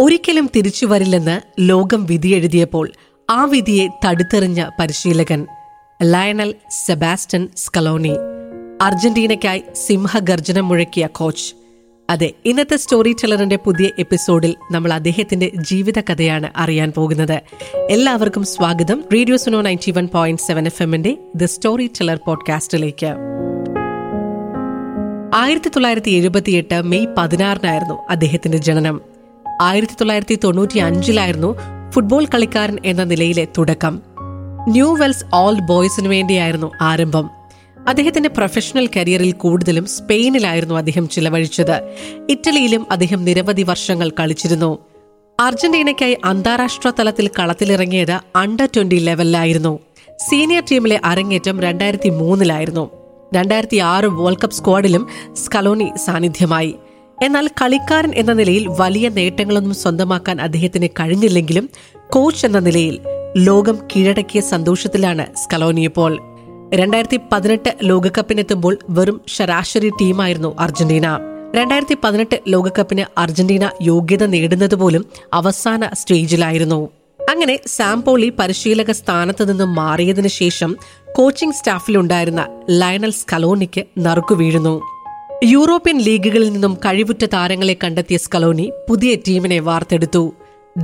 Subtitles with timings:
[0.00, 2.92] ഒരിക്കലും തിരിച്ചു വരില്ലെന്ന് ലോകം വിധിയെഴുതിയപ്പോൾ
[3.30, 5.46] ആ വിധിയെ തടുത്തെറിഞ്ഞ പരിശീലകൻ
[6.02, 8.12] ലയണൽ സെബാസ്റ്റൻ സ്കലോണി.
[8.82, 11.54] അർജന്റീനയ്ക്കായി സിംഹഗർജനം മുഴക്കിയ കോച്ച്.
[12.10, 17.40] അതെ ഇന്നത്തെ സ്റ്റോറി ടെലറിന്റെ പുതിയ എപ്പിസോഡിൽ നമ്മൾ അദ്ദേഹത്തിന്റെ ജീവിത കഥയാണ് അറിയാൻ പോകുന്നത്.
[17.90, 23.14] എല്ലാവർക്കും സ്വാഗതം radio Suno ninety one point seven F എമ്മിന്റെ ദ സ്റ്റോറി ടെലർ പോഡ്കാസ്റ്റിലേക്ക്
[25.34, 29.15] ആയിരത്തി തൊള്ളായിരത്തി എഴുപത്തിയെട്ട് മെയ് പതിനാറിനായിരുന്നു അദ്ദേഹത്തിന്റെ ജനനം.
[29.60, 31.56] ആയിരത്തി തൊള്ളായിരത്തി തൊണ്ണൂറ്റി അഞ്ചിലായിരുന്നു
[31.90, 34.02] ഫുട്ബോൾ കളിക്കാരൻ എന്ന നിലയിലെ തുടക്കം.
[34.68, 37.30] ന്യൂ വെൽസ് ഓൾഡ് ബോയ്സിനു വേണ്ടിയായിരുന്നു ആരംഭം.
[37.88, 41.94] അദ്ദേഹത്തിന്റെ പ്രൊഫഷണൽ കരിയറിൽ കൂടുതലും സ്പെയിനിലായിരുന്നു അദ്ദേഹം ചിലവഴിച്ചത്.
[42.28, 44.78] ഇറ്റലിയിലും അദ്ദേഹം നിരവധി വർഷങ്ങൾ കളിച്ചിരുന്നു.
[45.40, 49.78] അർജന്റീനയ്ക്കായി അന്താരാഷ്ട്ര തലത്തിൽ കളത്തിലിറങ്ങിയത് അണ്ടർ ട്വന്റി ലെവലിലായിരുന്നു
[50.30, 52.90] സീനിയർ ടീമിലെ അരങ്ങേറ്റം രണ്ടായിരത്തി മൂന്നിലായിരുന്നു.
[53.34, 56.74] രണ്ടായിരത്തി ആറ് വേൾഡ് കപ്പ് സ്ക്വാഡിലും സ്കലോണി സാന്നിധ്യമായി.
[57.22, 61.70] എന്നാൽ കളിക്കാരൻ എന്ന നിലയിൽ വലിയ നേട്ടങ്ങളൊന്നും സ്വന്തമാക്കാൻ അദ്ദേഹത്തിന് കഴിഞ്ഞില്ലെങ്കിലും
[62.10, 62.98] കോച്ച് എന്ന നിലയിൽ
[63.36, 66.18] ലോകം കീഴടക്കിയ സന്തോഷത്തിലാണ് സ്കലോനി ഇപ്പോൾ.
[66.74, 71.18] രണ്ടായിരത്തി പതിനെട്ട് ലോകകപ്പിനെത്തുമ്പോൾ വെറും ശരാശരി ടീമായിരുന്നു അർജന്റീന.
[71.56, 76.88] രണ്ടായിരത്തി പതിനെട്ട് ലോകകപ്പിന് അർജന്റീന യോഗ്യത നേടുന്നത് പോലും അവസാന സ്റ്റേജിലായിരുന്നു.
[77.30, 80.76] അങ്ങനെ സാംപോളി പരിശീലക സ്ഥാനത്ത് നിന്നും മാറിയതിനു ശേഷം
[81.12, 84.95] കോച്ചിംഗ് സ്റ്റാഫിലുണ്ടായിരുന്ന ലയണൽ സ്കലോണിക്ക് നറുക്കു വീഴുന്നു.
[85.44, 90.34] യൂറോപ്യൻ ലീഗുകളിൽ നിന്നും കഴിവുറ്റ താരങ്ങളെ കണ്ടെത്തിയ സ്കലോനി പുതിയ ടീമിനെ വാർത്തെടുത്തു.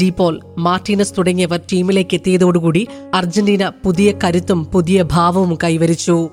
[0.00, 6.30] ഡീപോൾ മാർട്ടിനസ് തുടങ്ങിയവർ ടീമിലേക്ക് എത്തിയതോടുകൂടി അർജന്റീന പുതിയ കരുത്തും പുതിയ ഭാവവും കൈവരിച്ചു.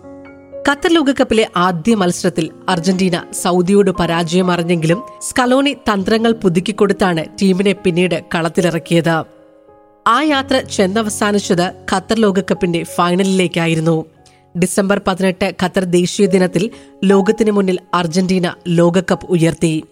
[0.70, 9.24] ഖത്തർ ലോകകപ്പിലെ ആദ്യ മത്സരത്തിൽ അർജന്റീന സൗദിയോട് പരാജയം അറിഞ്ഞെങ്കിലും സ്കലോണി തന്ത്രങ്ങൾ പുതുക്കിക്കൊടുത്താണ് ടീമിനെ പിന്നീട് കളത്തിലിറക്കിയത്.
[10.08, 14.06] ആ യാത്ര ചെന്നവസാനിച്ചത് ഖത്തർ ലോകകപ്പിന്റെ ഫൈനലിലേക്കായിരുന്നു.
[14.60, 16.70] ഡിസംബർ പതിനെട്ട് ഖത്തർ ദേശീയ ദിനത്തിൽ
[17.04, 19.84] ലോകത്തിനു മുന്നിൽ അർജന്റീന ലോകകപ്പ് ഉയർത്തി.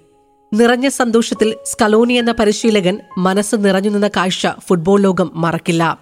[0.53, 5.99] നിറഞ്ഞ സന്തോഷത്തിൽ സ്കലോണി എന്ന പരിശീലകൻ മനസ്സ് നിറഞ്ഞു നിന്ന കാഴ്ച ഫുട്ബോൾ ലോകം മറക്കില്ല.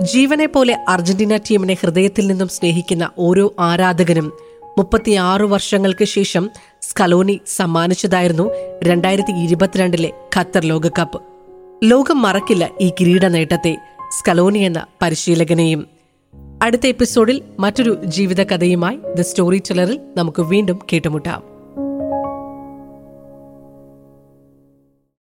[0.00, 4.32] ജീവനെ പോലെ അർജന്റീന ടീമിനെ ഹൃദയത്തിൽ നിന്നും സ്നേഹിക്കുന്ന ഓരോ ആരാധകനും
[4.78, 6.50] മുപ്പത്തിയാറു വർഷങ്ങൾക്ക് ശേഷം
[6.82, 8.50] സ്കലോണി സമ്മാനിച്ചതായിരുന്നു
[8.82, 11.22] രണ്ടായിരത്തി ഇരുപത്തിരണ്ടിലെ ഖത്തർ ലോകകപ്പ്.
[11.84, 13.78] ലോകം മറക്കില്ല ഈ കിരീട നേട്ടത്തെ
[14.18, 16.01] സ്കലോനി എന്ന പരിശീലകനെയും.
[16.62, 21.51] അടുത്ത എപ്പിസോഡിൽ മറ്റൊരു ജീവിതകഥയുമായി ദ സ്റ്റോറി ടെലറിൽ നമുക്ക് വീണ്ടും കേട്ടുമുട്ടാം.